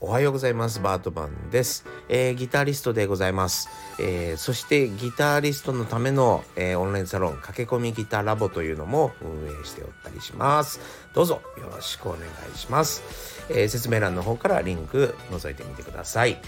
[0.00, 0.80] おはようございます。
[0.80, 3.68] バートマンです、えー、ギタリストでございます、
[3.98, 10.78] えー、そしてギタリストのための、えー、オンラインサロン駆け込みギターラボというのも運営しておったりします。
[11.12, 12.20] どうぞよろしくお願
[12.54, 13.02] いします、
[13.50, 16.38] え説明欄の方からリンク覗いてみてください、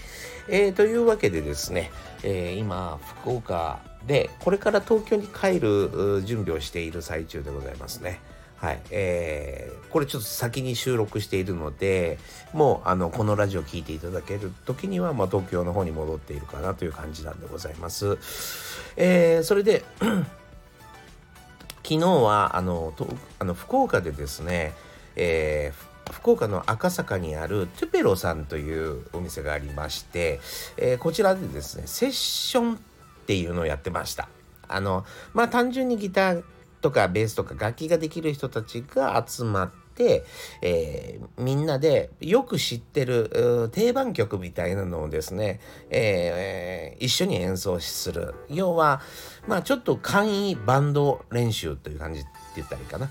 [0.47, 1.91] えというわけでですね、
[2.23, 8.21] え今福岡でこれから東京に帰る準備をしている最中でございますね。
[8.57, 8.81] はい。
[8.89, 12.17] えー、これちょっと先に収録しているので、
[12.53, 18.17] もう、あの、このラジオ聴いていただける時には、まあ、東京の方に戻っているかなという感じなんでございます。
[18.95, 19.83] えー、それで、
[21.83, 23.07] 昨日は、あの、と
[23.39, 24.73] あの福岡でですね、
[25.15, 30.39] えー、福岡の赤坂にあるトゥペロさんというお店がありまして、
[30.77, 32.77] えー、こちらでですね、セッションっ
[33.27, 34.29] ていうのをやってました。
[34.67, 36.43] あの、まあ単純にギター
[36.81, 40.23] とかベースとか楽器ができる人たちが集まって、
[40.61, 48.35] えー、みんなでよく知ってる定番曲みたいなのをですね、えー、一緒に演奏する。
[48.49, 49.01] 要は、
[49.47, 53.09] まあちょっと簡易バンド練習という感じって言ったらいいかな。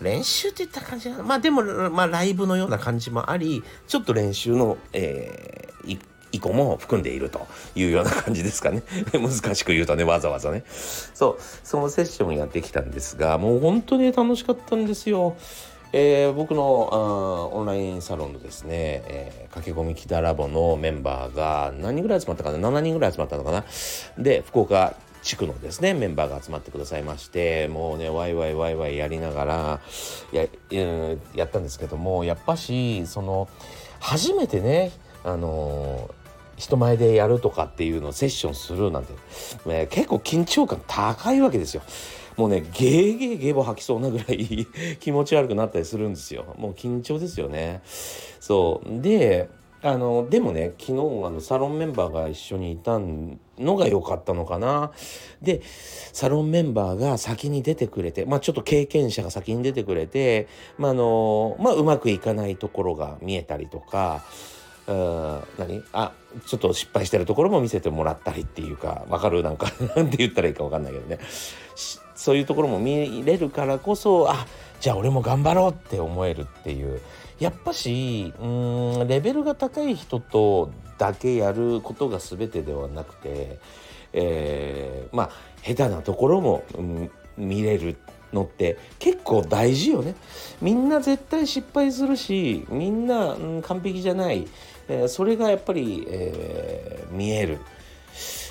[0.00, 5.98] 練習って言った感じなまあでも、まあライブのような感じもあり、ちょっと練習の、えー、
[6.32, 8.82] 意向も含んでいるというような感じですかね。
[9.12, 10.64] 難しく言うとね、わざわざね。
[11.14, 15.36] そう、そのセッションやってきたんですが、もう本当に楽しかったんですよ。
[15.92, 23.64] えー、僕のオンラインサロンのですね、えー、駆け込み北ラボのメンバーが何人ぐらい集まったかな？7人ぐらい集まったのかな？
[24.18, 29.80] で福岡地区のですねメンバーが集まってくださいましてもうねワイワイワイワイやりながら
[30.32, 30.46] や
[31.34, 33.48] やったんですけどもやっぱしその
[34.00, 34.92] 初めてね
[35.24, 36.10] あの
[36.58, 39.14] 人前でやるとかっていうのをセッションするなんて、
[39.66, 41.82] えー、結構緊張感高いわけですよ。
[42.36, 44.66] もうね、ゲーゲーゲーボ吐きそうなぐらい
[45.00, 46.54] 気持ち悪くなったりするんですよ。
[46.56, 47.80] もう緊張ですよね。
[48.38, 49.00] そう。
[49.00, 49.48] で、
[49.82, 50.92] あの、でもね、昨日
[51.26, 54.92] あのサロンメンバーが一緒にいたのが良かったのかな。
[55.40, 55.62] で、
[56.12, 60.48] サロンメンバーが先に出てくれて、まあちょっと経験者が先に出てくれて、
[60.78, 64.24] まああの、まあうまくいかないところが見えたりとか、
[65.58, 65.82] 何？
[65.92, 66.12] あ
[66.46, 69.42] ちょっと失敗してるところも見せてもらったりっていうかわかる？
[69.42, 71.18] なんか なんて言ったらいいかわかんないけどね。
[72.14, 74.46] そういうところも見れるからこそあ
[74.80, 77.00] じゃあ俺も頑張ろうって思えるっていう。
[77.38, 83.60] やっぱしうんレベルが高い人とだけやることが全てではなくて、
[84.12, 85.30] えー、まあ
[85.62, 90.14] 下手なところも、うん、見れるってのって結構大事よね。
[90.60, 94.46] みんな絶対失敗するしみんな、うん、完璧じゃない、
[94.88, 97.58] えー、それがやっぱり、えー、見える。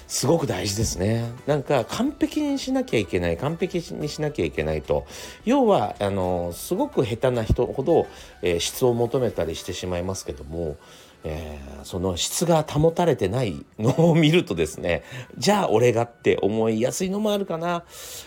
[0.08, 1.32] すごく大事ですね。
[1.46, 5.06] なんか完璧にしなきゃいけない、完璧にしなきゃいけないと。
[5.46, 8.08] 要は、あの、すごく下手な人ほど、
[8.42, 10.78] えー、質を求めたりしてしまいますけども、
[11.24, 15.04] えー、その質が保たれてないのを見るとですね
[15.38, 17.84] じゃあ俺がって思いやすいのもあるかな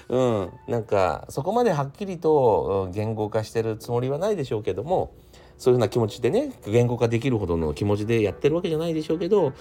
[0.09, 5.13] うんなんかそこまではっきりと言語化してるつもりはないでしょうけども
[5.57, 9.53] そういうふうな気持ちでね言語化できるほどの気持ちでやってるわけじゃないでしょうけど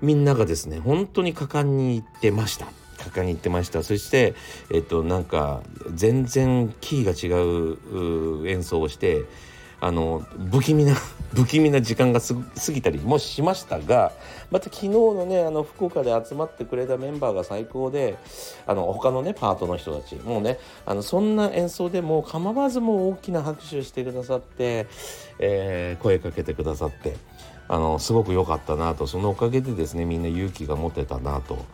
[0.00, 2.66] みんながですね本当に果敢に言ってました。
[2.96, 4.34] 果敢に言ってましたそして
[4.72, 5.62] えっとなんか
[5.94, 9.24] 全然キーが違う演奏をして
[9.80, 10.94] あの不気味な
[11.34, 14.12] 不気味な時間が過ぎたりもしましたが
[14.50, 18.16] また昨日のねあの福岡で集まってくれたメンバーが最高で
[18.66, 24.86] あの他のねパートの人たちもうねあのそんな演奏でも構わずも大きな拍手してくださって、
[25.38, 27.16] えー、声かけてくださって。
[27.68, 29.06] あのすごく良かったなと。
[29.06, 31.64] そのおかげでですねみんな勇気が持てたなと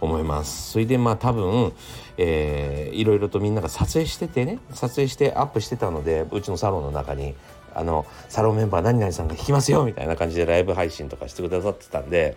[0.00, 0.72] 思います。
[0.72, 1.72] それでまあ多分、
[2.16, 7.34] えー、いろいろとみんなが撮影しててね撮影してアップしてたのでうちのサロンの中に
[7.74, 12.36] あのサロンメンバー何々さんが弾きますよみたいな感じでライブ配信とかしてくださってたんで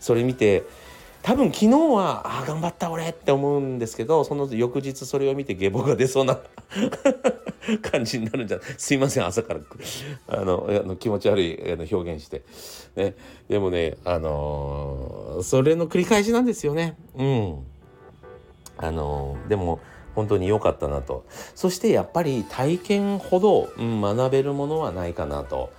[0.00, 0.64] それ見て
[1.22, 6.38] 多分昨日はああ頑張った俺って思うんですけどその翌日それを見て下ボが出そうな
[7.82, 9.60] 感じになるんじゃすいません朝から。
[10.28, 12.42] あのあの気持ち悪い表現して、
[12.96, 13.14] ね、
[13.48, 16.96] でもねあのー、それの繰り返しなんですよね。
[17.16, 17.58] うん。
[18.78, 19.80] あのー、でも
[20.14, 21.24] 本当に良かったなと。
[21.54, 25.70] そしてやっぱり体験ほど、うん、学べるものはないかなと。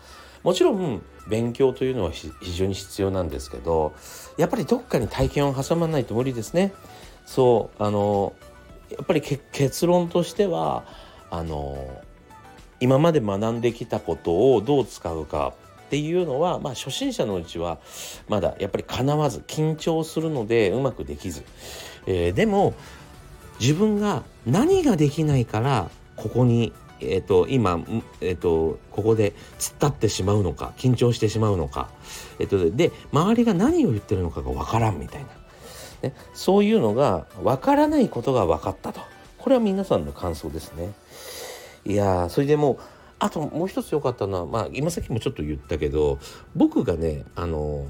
[0.44, 3.94] もちろん勉強というのは非常に必要なんですけど
[4.38, 6.74] やっぱりどっかに体験を挟まないと無理ですね。
[7.26, 8.34] そうあの
[8.90, 10.84] やっぱり結論としては
[11.34, 12.04] あの
[12.80, 15.54] 今まで学んできたことをどう使うか
[15.86, 17.80] っていうのは、まあ、初心者のうちは
[18.30, 21.44] まだやっぱりかなわず緊張するのでうまくできず、
[22.06, 22.76] えー、でも
[23.60, 26.72] 自分が何ができないからここに
[27.06, 27.82] えーと、今、
[28.22, 31.90] えーと、ここで突っ立ってしまうのか緊張してしまうのか、
[32.40, 35.28] えーと、で周りが何を言ってるのかが分からんみたいな、
[36.02, 39.02] ね、そういうのが分からないことが分かったと。
[39.44, 40.94] これは皆さんの感想ですね。
[41.84, 42.78] いやそれでもう
[43.20, 46.18] あともう一つ良かったのは、まあ、今さっきもちょっと言ったけど
[46.56, 47.86] 僕がねあの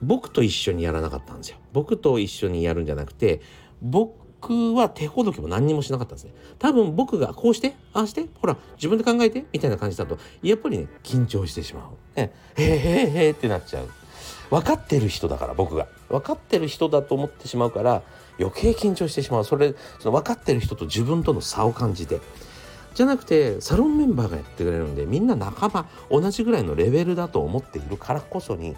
[0.00, 1.58] 僕と一緒にやらなかったんですよ。
[1.74, 3.42] 僕と一緒にやるんじゃなくて
[3.82, 6.32] 僕は手ほどきも何にもしなかったんですね。
[6.58, 12.18] 多分僕がこうしてああしてほら自分で考えてみたいな感じだとやっぱりね緊張してしまう。
[12.18, 13.88] ね、へへへってなっちゃう。
[14.52, 15.86] 分かってる人だから僕が。
[16.10, 18.02] 分かってる人だと思ってしまうから
[18.38, 19.44] 余計緊張してしまう。
[19.44, 22.20] それその分かってる人と自分との差を感じて。
[22.94, 28.76] じゃなくてサロンメンバーがやってくれるんでみんな仲間同じぐらいのレベルだと思っているからこそに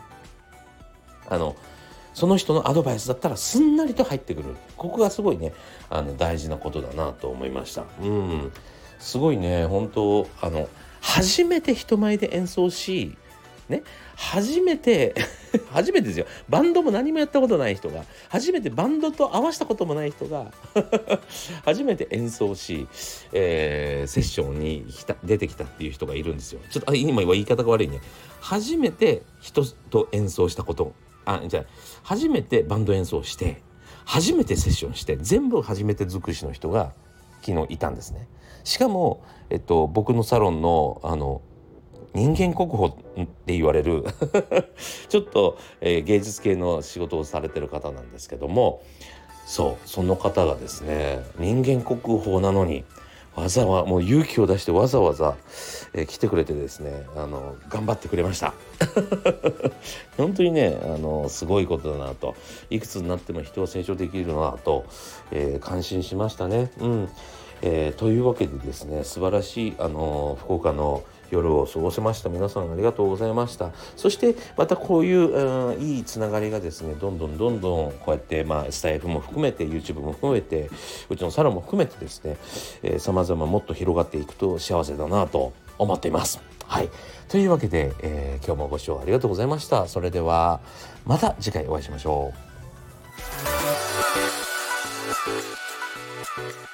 [1.28, 1.56] あの
[2.12, 4.54] その人のアドバイスだったらすんなりと入ってくる。
[4.76, 5.52] ここがすごいね
[5.90, 7.82] あの大事なことだなと思いました。
[8.00, 8.52] うん。
[9.00, 10.68] すごいね本当あの
[11.00, 13.16] 初めて人前で演奏し
[13.68, 13.82] ね
[14.16, 15.14] 初めて
[15.70, 16.26] 初めてですよ。
[16.48, 20.52] バンドも何もやったことない人が初めてバンドと合わせたこともない人が
[21.64, 22.86] 初めて演奏し、
[23.32, 24.86] えー、セッションに
[25.22, 26.60] 出てきたっていう人がいるんですよ。
[26.70, 28.00] ちょっとあ今言い方が悪いね。
[28.40, 30.92] 初めて人と演奏したこと
[31.24, 31.64] あじゃあ
[32.02, 33.62] 初めてバンド演奏して
[34.04, 36.92] 初めてセッションして全部初めて尽くしの人が
[37.42, 38.28] 昨日いたんですね。
[38.64, 41.42] しかも、えっと、僕のサロンのあの
[42.14, 44.04] 人間国宝って言われる。
[45.08, 48.82] ちょっと、えー、芸術系の仕事をされてる方なんですけども。
[49.46, 52.84] そうその方がですね人間国宝なのに
[53.36, 55.36] わざわもう勇気を出してわざわざ、
[55.92, 58.54] えー、来てくれてですねあの頑張ってくれました。
[60.16, 62.36] 本当にねあのすごいことだなと。
[62.70, 64.84] いくつになっても人は成長できるなと、
[65.32, 66.70] えー、感心しましたね。
[66.78, 67.08] うん。
[67.62, 71.02] えー、というわけでですね素晴らしいあの福岡の
[71.34, 72.28] 夜を過ごせました。
[72.28, 73.72] 皆さんありがとうございました。
[73.96, 80.70] そしてまたこういう、うん、いいつながりがですねどんどんどんどんこうやってまあスタイフも含めて YouTube も含めて
[81.10, 82.36] うちのサロンも含めてですね
[82.98, 86.40] さまざまもっと広がっていくと幸せだなと思っています。
[86.66, 86.88] はい。
[87.28, 89.86] というわけで、えー、今日もご視聴ありがとうございました。
[89.88, 90.60] それでは
[91.04, 92.32] また次回お会いしましょ
[96.70, 96.73] う。